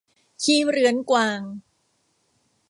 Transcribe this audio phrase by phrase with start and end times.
[0.41, 1.41] ขี้เรื้อนกวาง